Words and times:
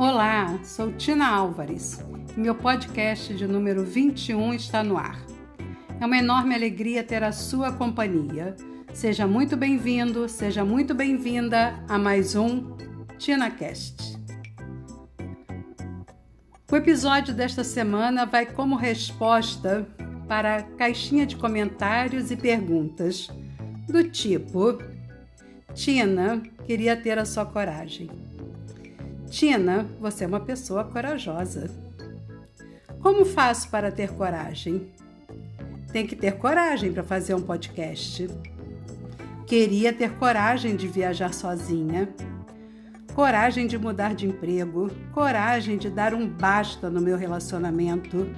Olá, 0.00 0.58
sou 0.64 0.90
Tina 0.92 1.28
Álvares. 1.28 2.02
Meu 2.34 2.54
podcast 2.54 3.34
de 3.34 3.46
número 3.46 3.84
21 3.84 4.54
está 4.54 4.82
no 4.82 4.96
ar. 4.96 5.20
É 6.00 6.06
uma 6.06 6.16
enorme 6.16 6.54
alegria 6.54 7.04
ter 7.04 7.22
a 7.22 7.32
sua 7.32 7.70
companhia. 7.70 8.56
Seja 8.94 9.26
muito 9.26 9.58
bem-vindo, 9.58 10.26
seja 10.26 10.64
muito 10.64 10.94
bem-vinda 10.94 11.84
a 11.86 11.98
mais 11.98 12.34
um 12.34 12.74
TinaCast. 13.18 14.18
O 16.72 16.76
episódio 16.76 17.34
desta 17.34 17.62
semana 17.62 18.24
vai 18.24 18.46
como 18.46 18.76
resposta 18.76 19.86
para 20.26 20.56
a 20.56 20.62
caixinha 20.62 21.26
de 21.26 21.36
comentários 21.36 22.30
e 22.30 22.38
perguntas 22.38 23.28
do 23.86 24.02
tipo: 24.08 24.78
Tina, 25.74 26.42
queria 26.64 26.96
ter 26.96 27.18
a 27.18 27.26
sua 27.26 27.44
coragem. 27.44 28.29
Tina, 29.30 29.86
você 30.00 30.24
é 30.24 30.26
uma 30.26 30.40
pessoa 30.40 30.82
corajosa. 30.82 31.70
Como 33.00 33.24
faço 33.24 33.70
para 33.70 33.92
ter 33.92 34.10
coragem? 34.12 34.90
Tem 35.92 36.04
que 36.04 36.16
ter 36.16 36.32
coragem 36.32 36.92
para 36.92 37.04
fazer 37.04 37.34
um 37.36 37.40
podcast. 37.40 38.28
Queria 39.46 39.92
ter 39.92 40.10
coragem 40.16 40.74
de 40.74 40.88
viajar 40.88 41.32
sozinha. 41.32 42.08
Coragem 43.14 43.68
de 43.68 43.78
mudar 43.78 44.14
de 44.14 44.26
emprego, 44.26 44.90
coragem 45.12 45.78
de 45.78 45.88
dar 45.90 46.12
um 46.12 46.28
basta 46.28 46.88
no 46.88 47.00
meu 47.00 47.16
relacionamento, 47.16 48.28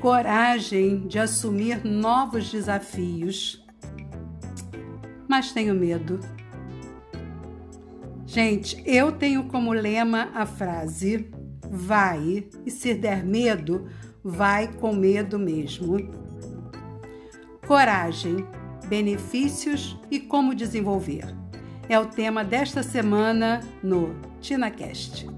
coragem 0.00 1.06
de 1.06 1.18
assumir 1.18 1.84
novos 1.84 2.50
desafios. 2.50 3.64
Mas 5.28 5.52
tenho 5.52 5.74
medo. 5.74 6.20
Gente, 8.34 8.82
eu 8.84 9.12
tenho 9.12 9.44
como 9.44 9.72
lema 9.72 10.28
a 10.34 10.44
frase: 10.44 11.30
vai, 11.70 12.44
e 12.66 12.70
se 12.70 12.92
der 12.92 13.24
medo, 13.24 13.86
vai 14.24 14.66
com 14.66 14.92
medo 14.92 15.38
mesmo. 15.38 15.98
Coragem, 17.64 18.44
benefícios 18.88 19.96
e 20.10 20.18
como 20.18 20.52
desenvolver. 20.52 21.32
É 21.88 21.96
o 21.96 22.06
tema 22.06 22.42
desta 22.42 22.82
semana 22.82 23.60
no 23.80 24.16
TinaCast. 24.40 25.28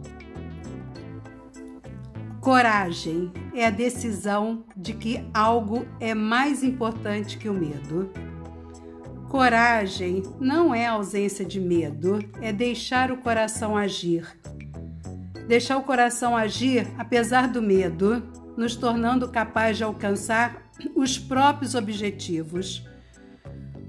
Coragem 2.40 3.30
é 3.52 3.66
a 3.66 3.70
decisão 3.70 4.64
de 4.74 4.94
que 4.94 5.22
algo 5.34 5.84
é 6.00 6.14
mais 6.14 6.62
importante 6.62 7.36
que 7.36 7.50
o 7.50 7.52
medo. 7.52 8.10
Coragem 9.36 10.22
não 10.40 10.74
é 10.74 10.86
ausência 10.86 11.44
de 11.44 11.60
medo, 11.60 12.18
é 12.40 12.50
deixar 12.54 13.12
o 13.12 13.18
coração 13.18 13.76
agir. 13.76 14.26
Deixar 15.46 15.76
o 15.76 15.82
coração 15.82 16.34
agir 16.34 16.88
apesar 16.96 17.46
do 17.46 17.60
medo, 17.60 18.22
nos 18.56 18.76
tornando 18.76 19.28
capaz 19.28 19.76
de 19.76 19.84
alcançar 19.84 20.62
os 20.94 21.18
próprios 21.18 21.74
objetivos. 21.74 22.82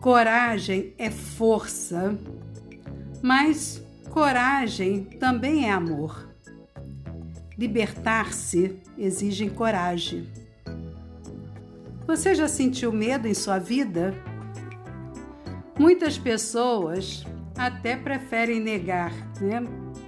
Coragem 0.01 0.93
é 0.97 1.09
força, 1.09 2.19
mas 3.23 3.81
coragem 4.09 5.05
também 5.17 5.69
é 5.69 5.71
amor. 5.71 6.29
Libertar-se 7.57 8.77
exige 8.97 9.49
coragem. 9.49 10.27
Você 12.05 12.35
já 12.35 12.49
sentiu 12.49 12.91
medo 12.91 13.29
em 13.29 13.33
sua 13.33 13.59
vida? 13.59 14.13
Muitas 15.79 16.17
pessoas 16.17 17.23
até 17.57 17.95
preferem 17.95 18.59
negar, 18.59 19.13
né? 19.39 19.63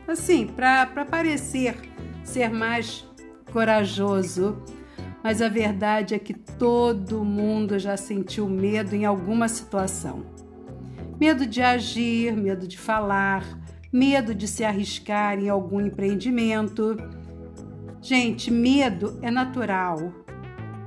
Assim, 0.07 0.47
para 0.47 1.05
parecer 1.05 1.75
ser 2.23 2.49
mais 2.49 3.07
corajoso. 3.51 4.61
Mas 5.23 5.41
a 5.41 5.49
verdade 5.49 6.15
é 6.15 6.19
que 6.19 6.33
todo 6.33 7.25
mundo 7.25 7.77
já 7.77 7.97
sentiu 7.97 8.47
medo 8.47 8.95
em 8.95 9.05
alguma 9.05 9.47
situação. 9.49 10.25
Medo 11.19 11.45
de 11.45 11.61
agir, 11.61 12.35
medo 12.35 12.65
de 12.65 12.77
falar, 12.77 13.45
medo 13.91 14.33
de 14.33 14.47
se 14.47 14.63
arriscar 14.63 15.37
em 15.37 15.49
algum 15.49 15.81
empreendimento. 15.81 16.95
Gente, 18.01 18.49
medo 18.49 19.19
é 19.21 19.29
natural. 19.29 19.97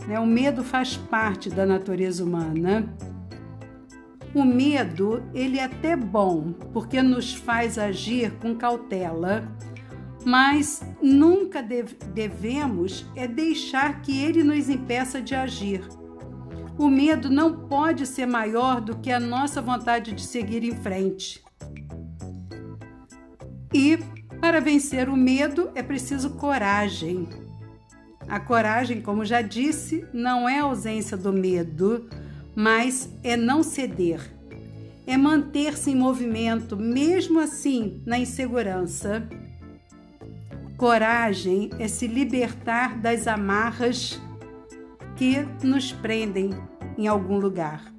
Né? 0.08 0.18
O 0.18 0.26
medo 0.26 0.64
faz 0.64 0.96
parte 0.96 1.50
da 1.50 1.66
natureza 1.66 2.24
humana. 2.24 2.96
O 4.34 4.44
medo, 4.44 5.22
ele 5.34 5.59
é 5.59 5.65
até 5.65 5.94
bom, 5.94 6.53
porque 6.72 7.03
nos 7.03 7.34
faz 7.34 7.76
agir 7.76 8.32
com 8.41 8.54
cautela, 8.54 9.47
mas 10.25 10.82
nunca 11.03 11.62
devemos 11.62 13.04
é 13.15 13.26
deixar 13.26 14.00
que 14.00 14.19
ele 14.19 14.43
nos 14.43 14.69
impeça 14.69 15.20
de 15.20 15.34
agir. 15.34 15.82
O 16.78 16.88
medo 16.88 17.28
não 17.28 17.66
pode 17.66 18.06
ser 18.06 18.26
maior 18.26 18.81
do 18.81 18.97
que 18.97 19.12
a 19.12 19.20
nossa 19.20 19.60
vontade 19.60 20.12
de 20.12 20.22
seguir 20.22 20.64
em 20.64 20.75
frente. 20.75 21.44
E 23.75 23.99
para 24.41 24.60
vencer 24.60 25.09
o 25.09 25.16
medo 25.16 25.70
é 25.75 25.82
preciso 25.82 26.31
coragem. 26.31 27.28
A 28.28 28.41
coragem, 28.41 29.03
como 29.03 29.25
já 29.25 29.43
disse, 29.43 30.06
não 30.12 30.49
é 30.49 30.60
ausência 30.60 31.16
do 31.16 31.32
medo, 31.32 32.09
mas 32.54 33.12
é 33.22 33.36
não 33.36 33.62
ceder, 33.62 34.20
é 35.06 35.16
manter-se 35.16 35.90
em 35.90 35.96
movimento, 35.96 36.76
mesmo 36.76 37.40
assim 37.40 38.02
na 38.06 38.18
insegurança. 38.18 39.26
Coragem 40.76 41.70
é 41.78 41.88
se 41.88 42.06
libertar 42.06 42.98
das 42.98 43.26
amarras 43.26 44.20
que 45.16 45.46
nos 45.62 45.92
prendem 45.92 46.50
em 46.98 47.06
algum 47.06 47.38
lugar. 47.38 47.92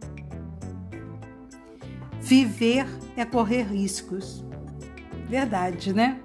Viver 2.19 2.85
é 3.15 3.25
correr 3.25 3.63
riscos. 3.63 4.43
Verdade, 5.29 5.93
né? 5.93 6.19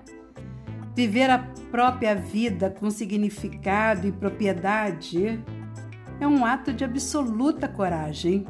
Viver 0.95 1.31
a 1.31 1.39
própria 1.71 2.15
vida 2.15 2.71
com 2.71 2.91
significado 2.91 4.07
e 4.07 4.13
propriedade 4.13 5.43
é 6.21 6.27
um 6.27 6.45
ato 6.45 6.73
de 6.73 6.85
absoluta 6.85 7.69
coragem. 7.69 8.47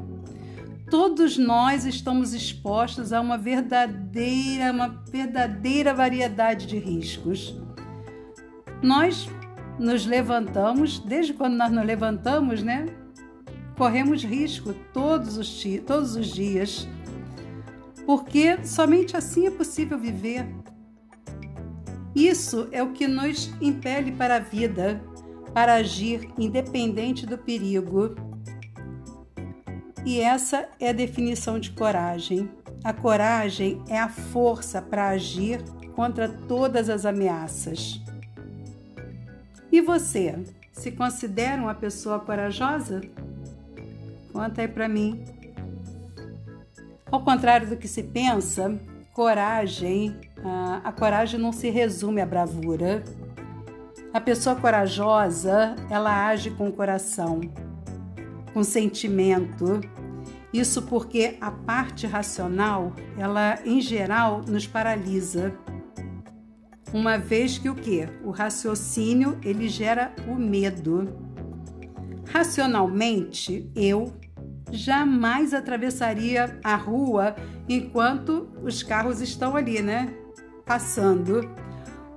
Todos 0.90 1.36
nós 1.36 1.84
estamos 1.84 2.32
expostos 2.32 3.12
a 3.12 3.20
uma 3.20 3.36
verdadeira, 3.36 4.72
uma 4.72 4.88
verdadeira 5.10 5.92
variedade 5.92 6.66
de 6.66 6.78
riscos. 6.78 7.54
Nós 8.82 9.28
nos 9.78 10.06
levantamos, 10.06 10.98
desde 10.98 11.34
quando 11.34 11.56
nós 11.56 11.70
nos 11.70 11.84
levantamos, 11.84 12.62
né? 12.62 12.86
Corremos 13.76 14.24
risco 14.24 14.74
todos 14.92 15.36
os, 15.36 15.62
todos 15.86 16.16
os 16.16 16.28
dias, 16.28 16.88
porque 18.06 18.64
somente 18.64 19.16
assim 19.16 19.46
é 19.46 19.50
possível 19.50 19.98
viver. 19.98 20.46
Isso 22.14 22.66
é 22.72 22.82
o 22.82 22.92
que 22.92 23.06
nos 23.06 23.52
impele 23.60 24.10
para 24.12 24.36
a 24.36 24.40
vida, 24.40 25.00
para 25.52 25.74
agir 25.74 26.28
independente 26.38 27.26
do 27.26 27.38
perigo. 27.38 28.14
E 30.04 30.20
essa 30.20 30.68
é 30.78 30.90
a 30.90 30.92
definição 30.92 31.58
de 31.58 31.70
coragem. 31.70 32.50
A 32.84 32.92
coragem 32.92 33.82
é 33.88 33.98
a 33.98 34.08
força 34.08 34.80
para 34.80 35.08
agir 35.08 35.62
contra 35.94 36.28
todas 36.28 36.88
as 36.88 37.04
ameaças. 37.04 38.00
E 39.70 39.80
você, 39.80 40.38
se 40.72 40.92
considera 40.92 41.60
uma 41.60 41.74
pessoa 41.74 42.20
corajosa? 42.20 43.00
Conta 44.32 44.62
aí 44.62 44.68
para 44.68 44.88
mim. 44.88 45.24
Ao 47.10 47.22
contrário 47.22 47.68
do 47.68 47.76
que 47.76 47.88
se 47.88 48.02
pensa, 48.02 48.78
coragem, 49.12 50.16
a 50.84 50.92
coragem 50.92 51.40
não 51.40 51.52
se 51.52 51.68
resume 51.68 52.20
à 52.20 52.26
bravura, 52.26 53.02
a 54.12 54.20
pessoa 54.20 54.56
corajosa, 54.56 55.76
ela 55.90 56.28
age 56.28 56.50
com 56.50 56.68
o 56.68 56.72
coração, 56.72 57.40
com 58.54 58.64
sentimento. 58.64 59.80
Isso 60.52 60.82
porque 60.82 61.36
a 61.40 61.50
parte 61.50 62.06
racional, 62.06 62.94
ela 63.18 63.58
em 63.66 63.80
geral 63.80 64.42
nos 64.48 64.66
paralisa. 64.66 65.54
Uma 66.92 67.18
vez 67.18 67.58
que 67.58 67.68
o 67.68 67.74
que? 67.74 68.08
O 68.24 68.30
raciocínio, 68.30 69.38
ele 69.42 69.68
gera 69.68 70.14
o 70.26 70.34
medo. 70.34 71.14
Racionalmente, 72.32 73.70
eu 73.76 74.14
jamais 74.70 75.52
atravessaria 75.52 76.58
a 76.64 76.76
rua 76.76 77.36
enquanto 77.68 78.48
os 78.62 78.82
carros 78.82 79.20
estão 79.20 79.54
ali, 79.54 79.82
né? 79.82 80.14
Passando 80.64 81.67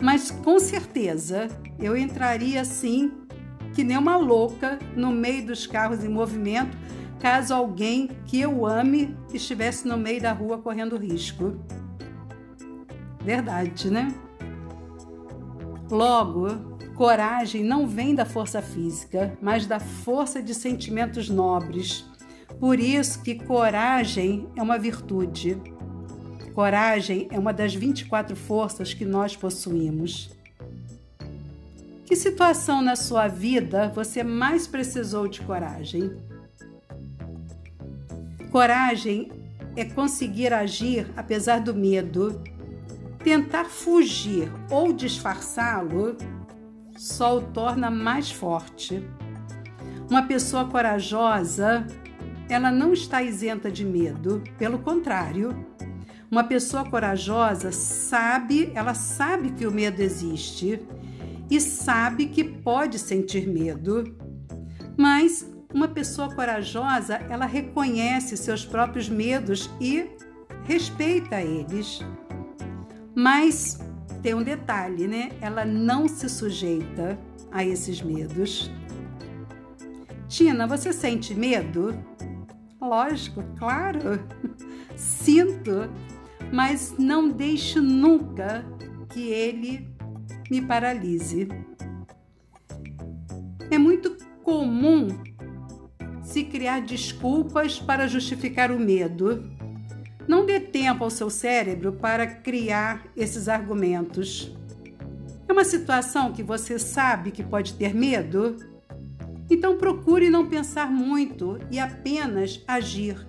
mas 0.02 0.32
com 0.32 0.60
certeza 0.60 1.48
eu 1.80 1.96
entraria 1.96 2.62
assim, 2.62 3.12
que 3.74 3.84
nem 3.84 3.98
uma 3.98 4.18
louca, 4.18 4.80
no 4.96 5.12
meio 5.12 5.46
dos 5.46 5.68
carros 5.68 6.04
em 6.04 6.10
movimento, 6.10 6.78
caso 7.20 7.54
alguém 7.54 8.10
que 8.26 8.42
eu 8.42 8.66
ame 8.66 9.16
estivesse 9.32 9.88
no 9.88 9.96
meio 9.98 10.22
da 10.22 10.34
rua 10.34 10.58
correndo 10.58 10.98
risco. 10.98 11.56
Verdade, 13.24 13.92
né? 13.92 14.14
Logo, 15.90 16.48
coragem 16.96 17.64
não 17.64 17.86
vem 17.88 18.16
da 18.16 18.26
força 18.26 18.62
física, 18.62 19.38
mas 19.42 19.68
da 19.68 19.80
força 19.80 20.42
de 20.42 20.56
sentimentos 20.56 21.30
nobres. 21.30 22.10
Por 22.60 22.80
isso 22.80 23.22
que 23.22 23.36
coragem 23.36 24.48
é 24.56 24.62
uma 24.62 24.80
virtude. 24.80 25.62
Coragem 26.54 27.28
é 27.32 27.40
uma 27.40 27.54
das 27.54 27.74
24 27.74 28.36
forças 28.36 28.94
que 28.94 29.06
nós 29.06 29.36
possuímos. 29.36 30.30
Que 32.06 32.16
situação 32.16 32.82
na 32.82 32.96
sua 32.96 33.28
vida 33.28 33.90
você 33.96 34.22
mais 34.22 34.68
precisou 34.68 35.28
de 35.30 35.40
coragem? 35.42 36.12
Coragem 38.52 39.32
é 39.78 39.86
conseguir 39.86 40.52
agir 40.52 41.08
apesar 41.16 41.62
do 41.62 41.74
medo. 41.74 42.42
Tentar 43.24 43.66
fugir 43.66 44.52
ou 44.70 44.92
disfarçá-lo 44.92 46.18
só 46.98 47.38
o 47.38 47.42
torna 47.42 47.90
mais 47.90 48.30
forte. 48.30 49.08
Uma 50.10 50.24
pessoa 50.24 50.66
corajosa, 50.66 51.88
ela 52.50 52.70
não 52.70 52.92
está 52.92 53.24
isenta 53.24 53.72
de 53.72 53.86
medo, 53.86 54.44
pelo 54.58 54.80
contrário. 54.80 55.71
Uma 56.32 56.46
pessoa 56.46 56.90
corajosa 56.90 57.74
sabe, 57.74 58.72
ela 58.74 58.94
sabe 58.94 59.52
que 59.52 59.68
o 59.68 59.72
medo 59.72 60.02
existe 60.02 60.82
e 61.50 61.60
sabe 61.60 62.28
que 62.28 62.42
pode 62.42 62.98
sentir 62.98 63.50
medo. 63.50 64.16
Mas 64.96 65.46
uma 65.74 65.90
pessoa 65.90 66.34
corajosa, 66.34 67.16
ela 67.30 67.46
reconhece 67.46 68.38
seus 68.38 68.66
próprios 68.66 69.10
medos 69.10 69.70
e 69.82 70.10
respeita 70.64 71.42
eles. 71.42 72.00
Mas 73.14 73.78
tem 74.24 74.34
um 74.34 74.42
detalhe, 74.42 75.08
né? 75.08 75.34
Ela 75.42 75.66
não 75.66 76.08
se 76.08 76.30
sujeita 76.30 77.20
a 77.52 77.66
esses 77.66 78.02
medos. 78.02 78.72
Tina, 80.30 80.66
você 80.66 80.94
sente 80.94 81.36
medo? 81.36 81.94
Lógico, 82.80 83.44
claro. 83.60 84.24
Sinto, 84.96 85.90
mas 86.52 86.96
não 86.98 87.30
deixo 87.30 87.82
nunca 87.82 88.66
que 89.10 89.30
ele 89.30 89.88
me 90.50 90.62
paralise. 90.62 91.48
É 93.70 93.78
muito 93.78 94.18
comum 94.44 95.08
se 96.24 96.44
criar 96.44 96.82
desculpas 96.82 97.80
para 97.80 98.08
justificar 98.08 98.72
o 98.72 98.80
medo. 98.80 99.50
Não 100.28 100.46
dê 100.46 100.60
tempo 100.60 101.04
ao 101.04 101.10
seu 101.10 101.30
cérebro 101.30 101.94
para 101.94 102.28
criar 102.28 103.06
esses 103.16 103.48
argumentos. 103.48 104.56
É 105.48 105.52
uma 105.52 105.66
situação 105.66 106.32
que 106.32 106.44
você 106.44 106.80
sabe 106.80 107.32
que 107.32 107.44
pode 107.44 107.74
ter 107.74 107.94
medo? 107.94 108.56
Então 109.50 109.78
procure 109.78 110.30
não 110.30 110.48
pensar 110.48 110.90
muito 110.90 111.60
e 111.70 111.78
apenas 111.80 112.64
agir. 112.66 113.28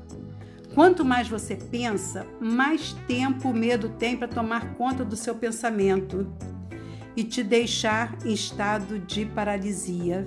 Quanto 0.75 1.05
mais 1.05 1.29
você 1.29 1.55
pensa, 1.55 2.27
mais 2.41 2.95
tempo 3.07 3.51
o 3.51 3.55
medo 3.55 3.91
tem 3.91 4.17
para 4.17 4.27
tomar 4.27 4.75
conta 4.75 5.05
do 5.05 5.17
seu 5.17 5.35
pensamento 5.35 6.33
e 7.15 7.23
te 7.23 7.43
deixar 7.43 8.17
em 8.25 8.33
estado 8.33 8.99
de 8.99 9.27
paralisia. 9.27 10.27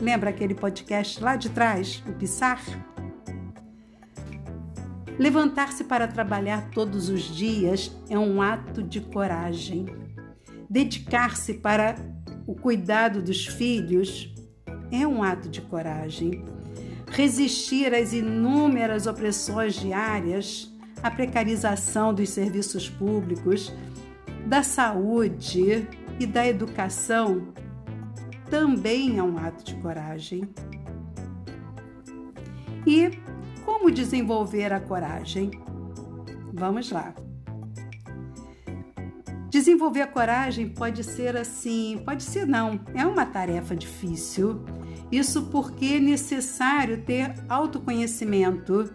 Lembra 0.00 0.30
aquele 0.30 0.54
podcast 0.54 1.22
lá 1.22 1.34
de 1.34 1.48
trás, 1.48 2.02
o 2.06 2.12
Pissar? 2.12 2.62
Levantar-se 5.18 5.82
para 5.82 6.06
trabalhar 6.06 6.70
todos 6.70 7.08
os 7.08 7.22
dias 7.22 7.90
é 8.08 8.18
um 8.18 8.42
ato 8.42 8.82
de 8.82 9.00
coragem. 9.00 9.86
Dedicar-se 10.68 11.54
para 11.54 11.96
o 12.46 12.54
cuidado 12.54 13.22
dos 13.22 13.46
filhos 13.46 14.32
é 14.92 15.06
um 15.06 15.22
ato 15.22 15.48
de 15.48 15.62
coragem. 15.62 16.44
Resistir 17.10 17.94
às 17.94 18.12
inúmeras 18.12 19.06
opressões 19.06 19.74
diárias, 19.74 20.72
à 21.02 21.10
precarização 21.10 22.12
dos 22.12 22.30
serviços 22.30 22.88
públicos, 22.88 23.72
da 24.46 24.62
saúde 24.62 25.86
e 26.18 26.26
da 26.26 26.46
educação 26.46 27.48
também 28.50 29.18
é 29.18 29.22
um 29.22 29.36
ato 29.38 29.62
de 29.62 29.74
coragem. 29.76 30.42
E 32.86 33.10
como 33.64 33.90
desenvolver 33.90 34.72
a 34.72 34.80
coragem? 34.80 35.50
Vamos 36.52 36.90
lá. 36.90 37.14
Desenvolver 39.50 40.02
a 40.02 40.06
coragem 40.06 40.68
pode 40.68 41.04
ser 41.04 41.36
assim, 41.36 42.02
pode 42.04 42.22
ser 42.22 42.46
não, 42.46 42.80
é 42.94 43.04
uma 43.06 43.26
tarefa 43.26 43.74
difícil. 43.76 44.64
Isso 45.10 45.46
porque 45.46 45.86
é 45.86 46.00
necessário 46.00 47.02
ter 47.02 47.34
autoconhecimento 47.48 48.90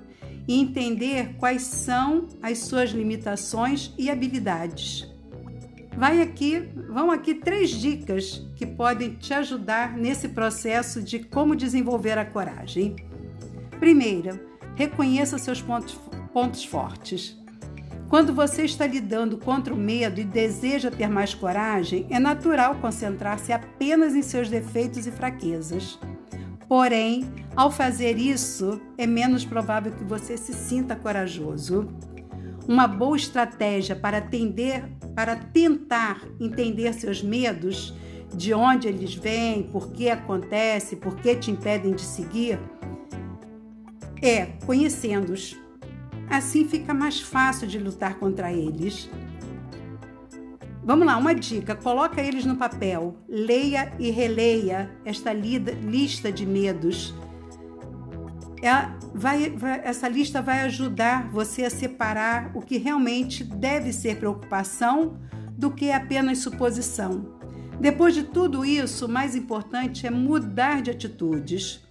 e 0.48 0.60
entender 0.60 1.36
quais 1.38 1.64
são 1.64 2.28
as 2.42 2.60
suas 2.60 2.92
limitações 2.92 3.94
e 3.98 4.10
habilidades. 4.10 5.12
Vai 5.98 6.22
aqui, 6.22 6.60
vão 6.90 7.12
aqui 7.12 7.36
três 7.36 7.70
dicas 7.70 8.46
que 8.56 8.66
podem 8.66 9.14
te 9.14 9.34
ajudar 9.34 9.96
nesse 9.96 10.30
processo 10.30 11.02
de 11.02 11.20
como 11.20 11.56
desenvolver 11.56 12.18
a 12.18 12.26
coragem. 12.26 12.96
Primeira, 13.80 14.44
reconheça 14.76 15.38
seus 15.38 15.62
pontos, 15.62 15.94
pontos 16.34 16.66
fortes. 16.66 17.43
Quando 18.14 18.32
você 18.32 18.64
está 18.64 18.86
lidando 18.86 19.40
contra 19.40 19.74
o 19.74 19.76
medo 19.76 20.22
e 20.22 20.24
deseja 20.24 20.92
ter 20.92 21.10
mais 21.10 21.34
coragem, 21.34 22.06
é 22.12 22.20
natural 22.20 22.76
concentrar-se 22.76 23.52
apenas 23.52 24.14
em 24.14 24.22
seus 24.22 24.50
defeitos 24.50 25.08
e 25.08 25.12
fraquezas. 25.12 25.98
Porém, 26.68 27.28
ao 27.56 27.72
fazer 27.72 28.20
isso, 28.20 28.80
é 29.00 29.08
menos 29.08 29.44
provável 29.44 29.92
que 29.92 30.04
você 30.04 30.38
se 30.38 30.54
sinta 30.54 30.96
corajoso. 30.96 31.88
Uma 32.68 32.86
boa 32.88 33.18
estratégia 33.18 33.96
para 33.96 34.20
atender, 34.20 34.84
para 35.16 35.36
tentar 35.36 36.22
entender 36.40 36.94
seus 36.94 37.24
medos, 37.24 37.96
de 38.32 38.54
onde 38.54 38.88
eles 38.88 39.16
vêm, 39.16 39.64
por 39.64 39.92
que 39.92 40.12
acontece, 40.12 40.98
por 40.98 41.16
que 41.16 41.36
te 41.36 41.50
impedem 41.50 41.96
de 41.96 42.04
seguir, 42.04 42.60
é 44.22 44.46
conhecendo-os. 44.68 45.63
Assim 46.30 46.68
fica 46.68 46.94
mais 46.94 47.20
fácil 47.20 47.68
de 47.68 47.78
lutar 47.78 48.16
contra 48.16 48.52
eles. 48.52 49.10
Vamos 50.84 51.06
lá, 51.06 51.18
uma 51.18 51.34
dica: 51.34 51.76
coloca 51.76 52.22
eles 52.22 52.46
no 52.46 52.56
papel, 52.56 53.16
leia 53.28 53.94
e 54.00 54.10
releia 54.12 54.92
esta 55.06 55.32
lista 55.34 56.32
de 56.32 56.46
medos 56.46 57.14
é, 58.64 58.90
vai, 59.14 59.50
vai, 59.50 59.82
essa 59.84 60.08
lista 60.08 60.42
vai 60.42 60.62
ajudar 60.62 61.30
você 61.30 61.66
a 61.66 61.70
separar 61.70 62.50
o 62.56 62.62
que 62.62 62.78
realmente 62.78 63.44
deve 63.44 63.92
ser 63.92 64.16
preocupação 64.16 65.18
do 65.58 65.70
que 65.70 65.92
apenas 65.92 66.38
suposição. 66.38 67.38
Depois 67.78 68.14
de 68.14 68.24
tudo 68.24 68.64
isso, 68.64 69.06
o 69.06 69.10
mais 69.10 69.36
importante 69.36 70.08
é 70.08 70.10
mudar 70.10 70.82
de 70.82 70.90
atitudes. 70.90 71.83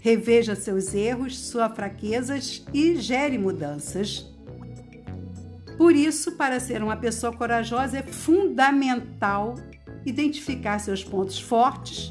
Reveja 0.00 0.54
seus 0.54 0.94
erros, 0.94 1.38
suas 1.38 1.74
fraquezas 1.74 2.64
e 2.72 2.96
gere 2.96 3.38
mudanças. 3.38 4.26
Por 5.76 5.94
isso, 5.94 6.32
para 6.32 6.58
ser 6.60 6.82
uma 6.82 6.96
pessoa 6.96 7.32
corajosa, 7.32 7.98
é 7.98 8.02
fundamental 8.02 9.54
identificar 10.04 10.78
seus 10.78 11.04
pontos 11.04 11.38
fortes 11.38 12.10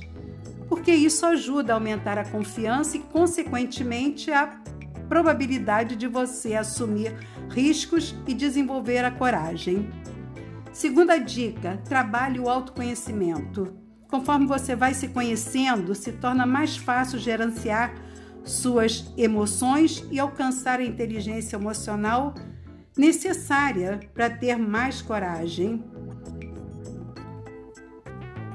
porque 0.68 0.92
isso 0.92 1.26
ajuda 1.26 1.74
a 1.74 1.76
aumentar 1.76 2.18
a 2.18 2.26
confiança 2.26 2.98
e, 2.98 3.00
consequentemente, 3.00 4.32
a 4.32 4.62
probabilidade 5.08 5.96
de 5.96 6.08
você 6.08 6.56
assumir 6.56 7.16
riscos 7.50 8.14
e 8.28 8.34
desenvolver 8.34 9.06
a 9.06 9.12
coragem. 9.12 9.90
Segunda 10.74 11.18
dica: 11.18 11.82
trabalhe 11.86 12.40
o 12.40 12.50
autoconhecimento. 12.50 13.87
Conforme 14.10 14.46
você 14.46 14.76
vai 14.76 14.94
se 14.94 15.10
conhecendo, 15.10 15.94
se 15.94 16.14
torna 16.14 16.46
mais 16.46 16.78
fácil 16.78 17.20
gerenciar 17.20 17.94
suas 18.44 19.12
emoções 19.18 20.06
e 20.10 20.20
alcançar 20.20 20.80
a 20.80 20.86
inteligência 20.86 21.58
emocional 21.58 22.34
necessária 22.98 24.00
para 24.14 24.30
ter 24.30 24.58
mais 24.58 25.02
coragem. 25.02 25.84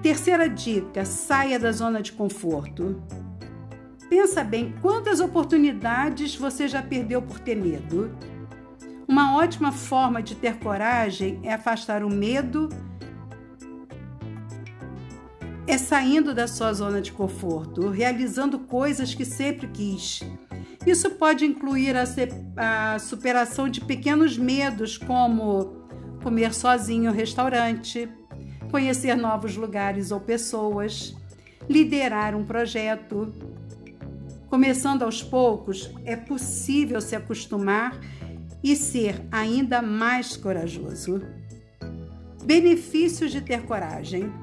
Terceira 0.03 0.49
dica: 0.49 1.05
saia 1.05 1.59
da 1.59 1.71
zona 1.71 2.03
de 2.03 2.13
conforto. 2.13 3.03
Pensa 4.09 4.43
bem 4.43 4.75
quantas 4.83 5.21
oportunidades 5.21 6.35
você 6.35 6.67
já 6.67 6.83
perdeu 6.83 7.23
por 7.23 7.39
ter 7.39 7.55
medo. 7.55 8.15
Uma 9.07 9.37
ótima 9.37 9.73
forma 9.73 10.23
de 10.23 10.35
ter 10.35 10.59
coragem 10.59 11.41
é 11.43 11.53
afastar 11.53 12.03
o 12.03 12.11
medo, 12.11 12.69
é 15.73 15.79
saindo 15.79 16.35
da 16.35 16.47
sua 16.47 16.71
zona 16.75 17.01
de 17.01 17.11
conforto, 17.11 17.89
realizando 17.89 18.59
coisas 18.59 19.15
que 19.15 19.25
sempre 19.25 19.67
quis. 19.69 20.21
Isso 20.87 21.13
pode 21.13 21.47
incluir 21.47 21.97
a, 21.97 22.05
a 22.95 22.99
superação 22.99 23.71
de 23.71 23.81
pequenos 23.81 24.37
medos, 24.37 24.99
como 24.99 25.89
comer 26.23 26.53
sozinho 26.53 27.11
no 27.11 27.17
restaurante, 27.17 28.07
conhecer 28.71 29.17
novos 29.17 29.57
lugares 29.57 30.11
ou 30.11 30.21
pessoas, 30.21 31.17
liderar 31.67 32.35
um 32.35 32.45
projeto. 32.45 33.33
Começando 34.51 35.05
aos 35.05 35.23
poucos, 35.23 35.91
é 36.05 36.15
possível 36.15 37.01
se 37.01 37.17
acostumar 37.17 37.99
e 38.63 38.77
ser 38.77 39.27
ainda 39.33 39.81
mais 39.81 40.37
corajoso. 40.37 41.23
Benefícios 42.45 43.31
de 43.31 43.41
ter 43.41 43.63
coragem. 43.63 44.42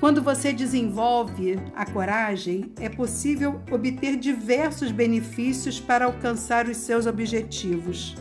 Quando 0.00 0.22
você 0.22 0.52
desenvolve 0.52 1.58
a 1.74 1.84
coragem, 1.84 2.72
é 2.78 2.88
possível 2.88 3.60
obter 3.68 4.16
diversos 4.16 4.92
benefícios 4.92 5.80
para 5.80 6.04
alcançar 6.04 6.68
os 6.68 6.76
seus 6.76 7.04
objetivos. 7.04 8.14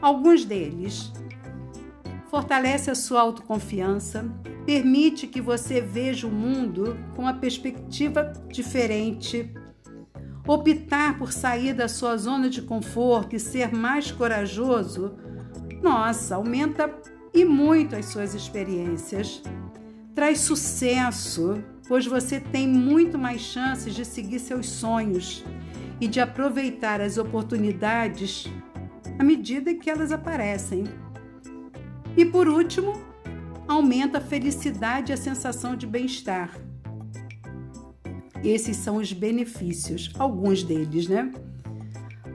Alguns 0.00 0.44
deles 0.44 1.10
fortalece 2.30 2.90
a 2.90 2.94
sua 2.94 3.22
autoconfiança, 3.22 4.26
permite 4.66 5.26
que 5.26 5.40
você 5.40 5.80
veja 5.80 6.26
o 6.26 6.30
mundo 6.30 6.98
com 7.14 7.22
uma 7.22 7.34
perspectiva 7.34 8.34
diferente. 8.52 9.54
Optar 10.46 11.16
por 11.18 11.32
sair 11.32 11.72
da 11.72 11.88
sua 11.88 12.18
zona 12.18 12.50
de 12.50 12.60
conforto 12.60 13.34
e 13.34 13.40
ser 13.40 13.74
mais 13.74 14.12
corajoso, 14.12 15.16
nossa, 15.82 16.36
aumenta 16.36 16.94
e 17.32 17.42
muito 17.42 17.96
as 17.96 18.04
suas 18.06 18.34
experiências 18.34 19.42
traz 20.16 20.40
sucesso, 20.40 21.62
pois 21.86 22.06
você 22.06 22.40
tem 22.40 22.66
muito 22.66 23.18
mais 23.18 23.42
chances 23.42 23.94
de 23.94 24.02
seguir 24.02 24.38
seus 24.38 24.66
sonhos 24.66 25.44
e 26.00 26.08
de 26.08 26.20
aproveitar 26.20 27.02
as 27.02 27.18
oportunidades 27.18 28.50
à 29.18 29.22
medida 29.22 29.74
que 29.74 29.90
elas 29.90 30.10
aparecem. 30.10 30.84
E 32.16 32.24
por 32.24 32.48
último, 32.48 32.94
aumenta 33.68 34.16
a 34.16 34.20
felicidade 34.22 35.12
e 35.12 35.14
a 35.14 35.18
sensação 35.18 35.76
de 35.76 35.86
bem-estar. 35.86 36.58
Esses 38.42 38.78
são 38.78 38.96
os 38.96 39.12
benefícios, 39.12 40.10
alguns 40.18 40.62
deles, 40.62 41.08
né? 41.08 41.30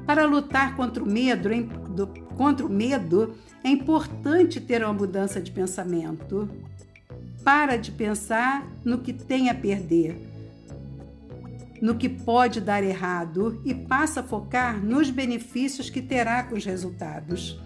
Para 0.05 0.25
lutar 0.27 0.75
contra 0.75 1.03
o 1.03 1.07
medo, 1.07 1.49
contra 2.37 2.63
o 2.63 2.69
medo, 2.69 3.33
é 3.63 3.69
importante 3.69 4.61
ter 4.61 4.83
uma 4.83 4.93
mudança 4.93 5.41
de 5.41 5.51
pensamento. 5.51 6.47
Para 7.43 7.77
de 7.77 7.91
pensar 7.91 8.67
no 8.85 8.99
que 8.99 9.11
tem 9.11 9.49
a 9.49 9.55
perder, 9.55 10.15
no 11.81 11.95
que 11.95 12.07
pode 12.07 12.61
dar 12.61 12.83
errado 12.83 13.59
e 13.65 13.73
passa 13.73 14.19
a 14.19 14.23
focar 14.23 14.83
nos 14.83 15.09
benefícios 15.09 15.89
que 15.89 16.01
terá 16.01 16.43
com 16.43 16.55
os 16.55 16.63
resultados. 16.63 17.59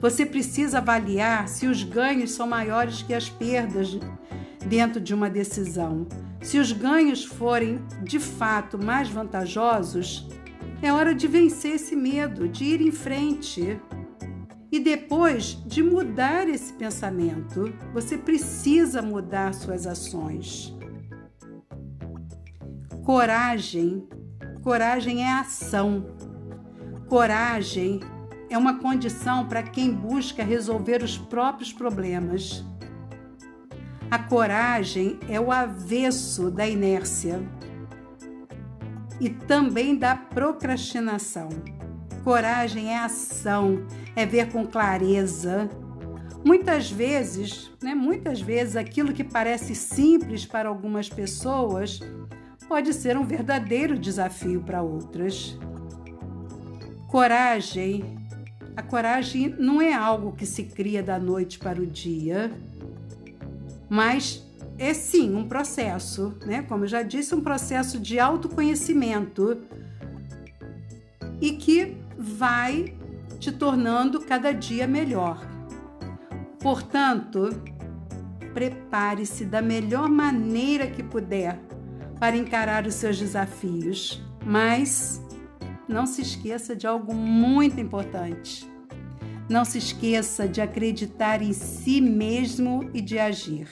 Você 0.00 0.26
precisa 0.26 0.78
avaliar 0.78 1.48
se 1.48 1.66
os 1.66 1.82
ganhos 1.82 2.32
são 2.32 2.46
maiores 2.46 3.02
que 3.02 3.14
as 3.14 3.28
perdas 3.28 3.98
dentro 4.66 5.00
de 5.00 5.14
uma 5.14 5.30
decisão. 5.30 6.06
Se 6.42 6.58
os 6.58 6.72
ganhos 6.72 7.24
forem 7.24 7.80
de 8.02 8.18
fato 8.18 8.76
mais 8.76 9.08
vantajosos, 9.08 10.28
é 10.82 10.92
hora 10.92 11.14
de 11.14 11.28
vencer 11.28 11.76
esse 11.76 11.94
medo, 11.94 12.48
de 12.48 12.64
ir 12.64 12.80
em 12.80 12.90
frente. 12.90 13.80
E 14.72 14.80
depois 14.80 15.62
de 15.66 15.82
mudar 15.82 16.48
esse 16.48 16.72
pensamento, 16.72 17.70
você 17.92 18.16
precisa 18.16 19.02
mudar 19.02 19.52
suas 19.52 19.86
ações. 19.86 20.74
Coragem. 23.04 24.08
Coragem 24.62 25.24
é 25.24 25.30
ação. 25.30 26.06
Coragem 27.06 28.00
é 28.48 28.56
uma 28.56 28.78
condição 28.78 29.46
para 29.46 29.62
quem 29.62 29.92
busca 29.92 30.42
resolver 30.42 31.02
os 31.02 31.18
próprios 31.18 31.70
problemas. 31.70 32.64
A 34.10 34.18
coragem 34.18 35.18
é 35.28 35.38
o 35.38 35.52
avesso 35.52 36.50
da 36.50 36.66
inércia 36.66 37.42
e 39.20 39.28
também 39.28 39.96
da 39.96 40.16
procrastinação. 40.16 41.50
Coragem 42.24 42.90
é 42.90 42.98
ação, 42.98 43.84
é 44.14 44.26
ver 44.26 44.50
com 44.50 44.66
clareza. 44.66 45.68
Muitas 46.44 46.90
vezes, 46.90 47.70
né, 47.82 47.94
muitas 47.94 48.40
vezes 48.40 48.76
aquilo 48.76 49.12
que 49.12 49.22
parece 49.22 49.74
simples 49.74 50.44
para 50.44 50.68
algumas 50.68 51.08
pessoas 51.08 52.00
pode 52.68 52.92
ser 52.92 53.16
um 53.16 53.24
verdadeiro 53.24 53.98
desafio 53.98 54.62
para 54.62 54.82
outras. 54.82 55.56
Coragem. 57.08 58.18
A 58.74 58.82
coragem 58.82 59.54
não 59.58 59.82
é 59.82 59.92
algo 59.92 60.32
que 60.32 60.46
se 60.46 60.64
cria 60.64 61.02
da 61.02 61.18
noite 61.18 61.58
para 61.58 61.80
o 61.80 61.86
dia, 61.86 62.50
mas 63.88 64.42
é 64.78 64.94
sim 64.94 65.34
um 65.34 65.46
processo, 65.46 66.34
né? 66.46 66.62
Como 66.62 66.84
eu 66.84 66.88
já 66.88 67.02
disse, 67.02 67.34
um 67.34 67.42
processo 67.42 68.00
de 68.00 68.18
autoconhecimento 68.18 69.58
e 71.40 71.52
que 71.52 71.96
vai 72.16 72.94
te 73.42 73.50
tornando 73.50 74.20
cada 74.20 74.52
dia 74.52 74.86
melhor. 74.86 75.44
Portanto, 76.60 77.50
prepare-se 78.54 79.44
da 79.44 79.60
melhor 79.60 80.08
maneira 80.08 80.86
que 80.86 81.02
puder 81.02 81.58
para 82.20 82.36
encarar 82.36 82.86
os 82.86 82.94
seus 82.94 83.18
desafios, 83.18 84.22
mas 84.46 85.20
não 85.88 86.06
se 86.06 86.22
esqueça 86.22 86.76
de 86.76 86.86
algo 86.86 87.12
muito 87.12 87.80
importante. 87.80 88.64
Não 89.48 89.64
se 89.64 89.78
esqueça 89.78 90.46
de 90.46 90.60
acreditar 90.60 91.42
em 91.42 91.52
si 91.52 92.00
mesmo 92.00 92.88
e 92.94 93.00
de 93.00 93.18
agir. 93.18 93.66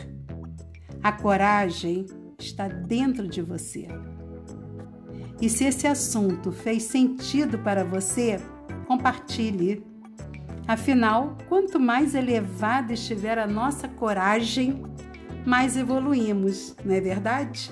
A 1.01 1.13
coragem 1.13 2.07
está 2.37 2.67
dentro 2.67 3.29
de 3.29 3.41
você. 3.41 3.87
E 5.41 5.49
se 5.49 5.65
esse 5.65 5.87
assunto 5.87 6.51
fez 6.51 6.83
sentido 6.83 7.57
para 7.61 7.85
você, 7.85 8.41
compartilhe. 8.91 9.87
Afinal, 10.67 11.39
quanto 11.49 11.79
mais 11.79 12.17
elevada 12.17 12.93
estiver 12.93 13.39
a 13.39 13.47
nossa 13.47 13.87
coragem, 13.87 14.83
mais 15.47 15.77
evoluímos, 15.77 16.75
não 16.85 16.93
é 16.93 17.01
verdade? 17.01 17.71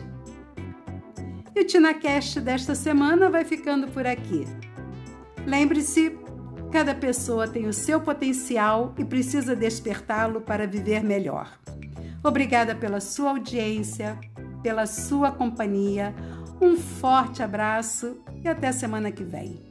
E 1.56 1.60
o 1.60 1.66
TinaCast 1.66 2.40
desta 2.40 2.72
semana 2.76 3.28
vai 3.28 3.44
ficando 3.44 3.88
por 3.88 4.06
aqui. 4.06 4.46
Lembre-se, 5.44 6.16
cada 6.70 6.94
pessoa 6.94 7.48
tem 7.48 7.66
o 7.66 7.72
seu 7.72 8.00
potencial 8.00 8.94
e 8.96 9.04
precisa 9.04 9.56
despertá-lo 9.56 10.40
para 10.40 10.68
viver 10.68 11.02
melhor. 11.02 11.58
Obrigada 12.22 12.76
pela 12.76 13.00
sua 13.00 13.30
audiência, 13.30 14.16
pela 14.62 14.86
sua 14.86 15.32
companhia. 15.32 16.14
Um 16.60 16.76
forte 16.76 17.42
abraço 17.42 18.18
e 18.44 18.46
até 18.46 18.70
semana 18.70 19.10
que 19.10 19.24
vem. 19.24 19.67